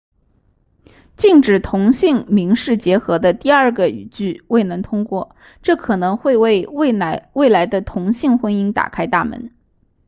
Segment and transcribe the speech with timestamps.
[1.15, 6.91] 禁止同性民事结合的第二个语句未能通过这可能会为未
[7.49, 9.53] 来的同性婚姻打开大门